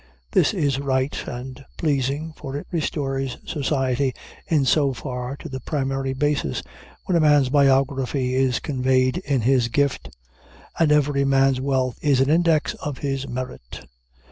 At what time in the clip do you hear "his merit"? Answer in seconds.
12.97-13.81